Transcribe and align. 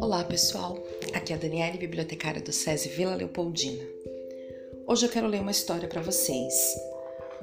Olá 0.00 0.22
pessoal, 0.22 0.78
aqui 1.12 1.32
é 1.32 1.36
a 1.36 1.38
Daniele, 1.38 1.78
bibliotecária 1.78 2.40
do 2.40 2.52
SESI 2.52 2.90
Vila 2.90 3.16
Leopoldina. 3.16 3.84
Hoje 4.86 5.06
eu 5.06 5.10
quero 5.10 5.26
ler 5.26 5.40
uma 5.40 5.50
história 5.50 5.88
para 5.88 6.00
vocês. 6.00 6.54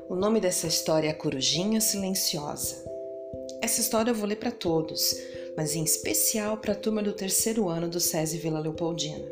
O 0.07 0.15
nome 0.15 0.39
dessa 0.39 0.65
história 0.65 1.09
é 1.09 1.13
Corujinha 1.13 1.81
Silenciosa. 1.81 2.85
Essa 3.61 3.81
história 3.81 4.11
eu 4.11 4.15
vou 4.15 4.27
ler 4.29 4.37
para 4.37 4.51
todos, 4.51 5.17
mas 5.57 5.75
em 5.75 5.83
especial 5.83 6.57
para 6.57 6.71
a 6.71 6.77
turma 6.77 7.03
do 7.03 7.11
terceiro 7.11 7.67
ano 7.67 7.89
do 7.89 7.99
SESI 7.99 8.37
Vila 8.37 8.61
Leopoldina. 8.61 9.27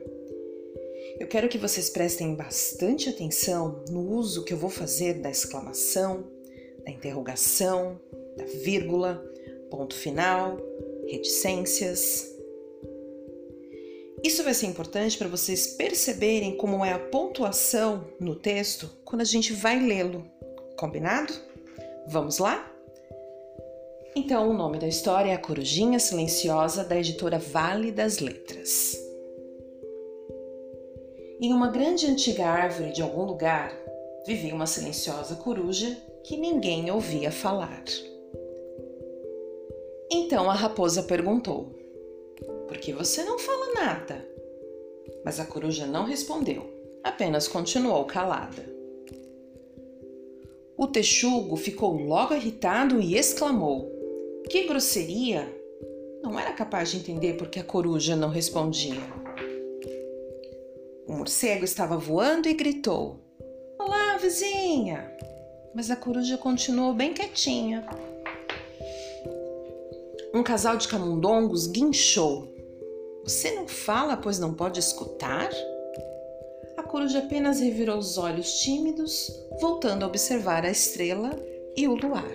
Eu 1.20 1.28
quero 1.28 1.48
que 1.48 1.58
vocês 1.58 1.90
prestem 1.90 2.36
bastante 2.36 3.08
atenção 3.08 3.86
no 3.90 4.12
uso 4.12 4.44
que 4.44 4.54
eu 4.54 4.58
vou 4.58 4.70
fazer 4.70 5.22
da 5.22 5.30
exclamação, 5.30 6.26
da 6.84 6.92
interrogação, 6.92 7.98
da 8.38 8.46
vírgula, 8.46 9.24
ponto 9.70 9.96
final, 9.96 10.58
reticências. 11.08 12.30
Isso 14.24 14.44
vai 14.44 14.54
ser 14.54 14.68
importante 14.68 15.18
para 15.18 15.28
vocês 15.28 15.68
perceberem 15.68 16.56
como 16.56 16.86
é 16.86 16.94
a 16.94 17.00
pontuação 17.00 18.08
no 18.20 18.36
texto 18.36 18.90
quando 19.04 19.22
a 19.22 19.26
gente 19.26 19.54
vai 19.54 19.80
lê-lo. 19.80 20.26
Combinado? 20.78 21.34
Vamos 22.08 22.38
lá? 22.38 22.72
Então, 24.16 24.50
o 24.50 24.54
nome 24.54 24.78
da 24.78 24.88
história 24.88 25.32
é 25.32 25.34
A 25.34 25.38
Corujinha 25.38 25.98
Silenciosa, 25.98 26.84
da 26.84 26.98
editora 26.98 27.40
Vale 27.40 27.92
das 27.92 28.20
Letras. 28.20 28.98
Em 31.40 31.54
uma 31.54 31.70
grande 31.70 32.06
antiga 32.06 32.46
árvore 32.46 32.92
de 32.92 33.02
algum 33.02 33.24
lugar, 33.24 33.74
vivia 34.28 34.54
uma 34.54 34.68
silenciosa 34.68 35.36
coruja 35.36 35.98
que 36.24 36.38
ninguém 36.38 36.92
ouvia 36.92 37.32
falar. 37.32 37.84
Então 40.14 40.52
a 40.52 40.54
raposa 40.54 41.04
perguntou: 41.04 41.74
Por 42.68 42.78
que 42.78 42.92
você 42.92 43.24
não 43.24 43.40
fala 43.40 43.74
nada? 43.74 44.28
Mas 45.24 45.40
a 45.40 45.46
coruja 45.46 45.86
não 45.86 46.04
respondeu, 46.04 46.70
apenas 47.02 47.48
continuou 47.48 48.04
calada. 48.04 48.70
O 50.78 50.86
texugo 50.86 51.56
ficou 51.56 51.94
logo 51.94 52.34
irritado 52.34 53.00
e 53.00 53.16
exclamou: 53.16 53.90
Que 54.50 54.68
grosseria! 54.68 55.48
Não 56.22 56.38
era 56.38 56.52
capaz 56.52 56.92
de 56.92 56.98
entender 56.98 57.38
por 57.38 57.48
que 57.48 57.60
a 57.60 57.64
coruja 57.64 58.14
não 58.14 58.30
respondia. 58.30 59.02
O 61.08 61.14
morcego 61.14 61.64
estava 61.64 61.98
voando 61.98 62.50
e 62.50 62.54
gritou: 62.54 63.18
Olá, 63.80 64.18
vizinha! 64.18 65.10
Mas 65.74 65.90
a 65.90 65.96
coruja 65.96 66.38
continuou 66.38 66.94
bem 66.94 67.14
quietinha. 67.14 67.88
Um 70.34 70.44
casal 70.44 70.78
de 70.78 70.88
camundongos 70.88 71.68
guinchou. 71.68 72.48
Você 73.24 73.52
não 73.52 73.68
fala, 73.68 74.18
pois 74.18 74.40
não 74.40 74.54
pode 74.54 74.80
escutar? 74.80 75.50
A 76.78 76.84
coruja 76.84 77.20
apenas 77.20 77.60
revirou 77.60 77.98
os 77.98 78.18
olhos 78.18 78.62
tímidos, 78.62 79.32
voltando 79.60 80.04
a 80.04 80.08
observar 80.08 80.66
a 80.66 80.72
estrela 80.72 81.32
e 81.76 81.88
o 81.88 81.96
luar. 81.96 82.34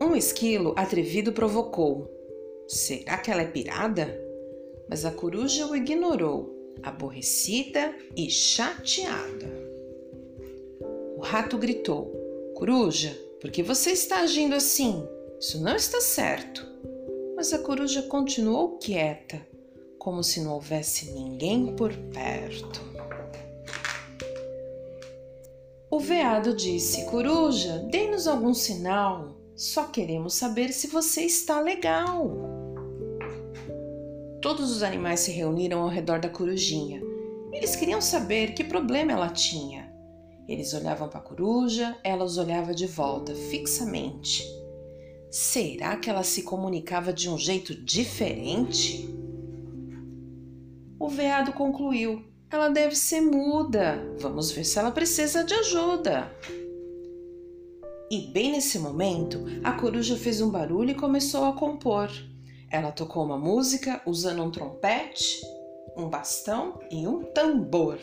Um 0.00 0.14
esquilo 0.14 0.74
atrevido 0.76 1.32
provocou: 1.32 2.08
Será 2.68 3.18
que 3.18 3.30
ela 3.30 3.42
é 3.42 3.46
pirada? 3.46 4.30
mas 4.90 5.04
a 5.04 5.12
coruja 5.12 5.68
o 5.68 5.76
ignorou, 5.76 6.74
aborrecida 6.82 7.94
e 8.16 8.28
chateada. 8.28 9.46
O 11.16 11.20
rato 11.20 11.56
gritou: 11.56 12.12
Coruja, 12.56 13.16
por 13.40 13.50
que 13.50 13.62
você 13.62 13.92
está 13.92 14.20
agindo 14.20 14.54
assim? 14.54 15.06
Isso 15.40 15.62
não 15.62 15.74
está 15.74 16.00
certo. 16.00 16.66
Mas 17.34 17.52
a 17.54 17.58
coruja 17.58 18.02
continuou 18.02 18.76
quieta, 18.78 19.40
como 19.98 20.22
se 20.22 20.40
não 20.40 20.52
houvesse 20.52 21.12
ninguém 21.12 21.74
por 21.74 21.90
perto. 22.12 22.80
O 25.90 25.98
veado 25.98 26.54
disse: 26.54 27.06
Coruja, 27.06 27.78
dê-nos 27.90 28.26
algum 28.26 28.52
sinal. 28.52 29.36
Só 29.56 29.84
queremos 29.84 30.34
saber 30.34 30.72
se 30.72 30.86
você 30.86 31.22
está 31.22 31.60
legal. 31.60 32.30
Todos 34.40 34.70
os 34.70 34.82
animais 34.82 35.20
se 35.20 35.30
reuniram 35.30 35.82
ao 35.82 35.88
redor 35.88 36.20
da 36.20 36.28
corujinha. 36.28 37.02
Eles 37.52 37.74
queriam 37.74 38.00
saber 38.00 38.54
que 38.54 38.64
problema 38.64 39.12
ela 39.12 39.28
tinha. 39.28 39.89
Eles 40.50 40.74
olhavam 40.74 41.08
para 41.08 41.20
a 41.20 41.22
coruja, 41.22 41.96
ela 42.02 42.24
os 42.24 42.36
olhava 42.36 42.74
de 42.74 42.84
volta, 42.84 43.32
fixamente. 43.32 44.44
Será 45.30 45.96
que 45.96 46.10
ela 46.10 46.24
se 46.24 46.42
comunicava 46.42 47.12
de 47.12 47.30
um 47.30 47.38
jeito 47.38 47.72
diferente? 47.72 49.08
O 50.98 51.08
veado 51.08 51.52
concluiu: 51.52 52.24
ela 52.50 52.68
deve 52.68 52.96
ser 52.96 53.20
muda. 53.20 54.04
Vamos 54.18 54.50
ver 54.50 54.64
se 54.64 54.76
ela 54.76 54.90
precisa 54.90 55.44
de 55.44 55.54
ajuda. 55.54 56.28
E 58.10 58.22
bem 58.32 58.50
nesse 58.50 58.76
momento, 58.76 59.44
a 59.62 59.70
coruja 59.70 60.16
fez 60.16 60.40
um 60.40 60.50
barulho 60.50 60.90
e 60.90 60.96
começou 60.96 61.44
a 61.44 61.52
compor. 61.52 62.10
Ela 62.68 62.90
tocou 62.90 63.24
uma 63.24 63.38
música 63.38 64.02
usando 64.04 64.42
um 64.42 64.50
trompete, 64.50 65.40
um 65.96 66.08
bastão 66.08 66.80
e 66.90 67.06
um 67.06 67.22
tambor. 67.22 68.00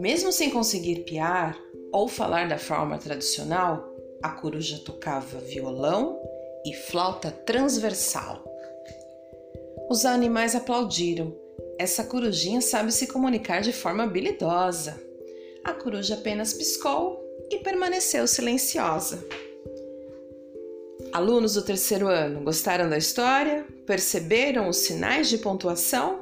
Mesmo 0.00 0.32
sem 0.32 0.48
conseguir 0.48 1.00
piar 1.00 1.60
ou 1.92 2.08
falar 2.08 2.48
da 2.48 2.56
forma 2.56 2.96
tradicional, 2.96 3.86
a 4.22 4.30
coruja 4.30 4.78
tocava 4.78 5.38
violão 5.40 6.18
e 6.64 6.72
flauta 6.72 7.30
transversal. 7.30 8.42
Os 9.90 10.06
animais 10.06 10.54
aplaudiram. 10.54 11.36
Essa 11.78 12.02
corujinha 12.02 12.62
sabe 12.62 12.92
se 12.92 13.08
comunicar 13.08 13.60
de 13.60 13.74
forma 13.74 14.04
habilidosa. 14.04 14.98
A 15.62 15.74
coruja 15.74 16.14
apenas 16.14 16.54
piscou 16.54 17.22
e 17.50 17.58
permaneceu 17.58 18.26
silenciosa. 18.26 19.22
Alunos 21.12 21.52
do 21.54 21.62
terceiro 21.62 22.08
ano, 22.08 22.42
gostaram 22.42 22.88
da 22.88 22.96
história? 22.96 23.66
Perceberam 23.84 24.66
os 24.66 24.78
sinais 24.78 25.28
de 25.28 25.36
pontuação? 25.36 26.20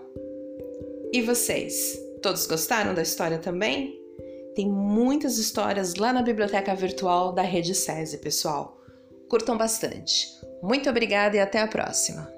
E 1.13 1.23
vocês? 1.23 2.08
Todos 2.23 2.47
gostaram 2.47 2.95
da 2.95 3.03
história 3.03 3.39
também? 3.39 3.99
Tem 4.55 4.69
muitas 4.69 5.39
histórias 5.39 5.95
lá 5.95 6.13
na 6.13 6.23
biblioteca 6.23 6.75
virtual 6.75 7.33
da 7.33 7.43
Rede 7.43 7.75
SESI, 7.75 8.19
pessoal. 8.19 8.77
Curtam 9.29 9.57
bastante. 9.57 10.27
Muito 10.63 10.91
obrigada 10.91 11.37
e 11.37 11.41
até 11.41 11.61
a 11.61 11.69
próxima! 11.69 12.38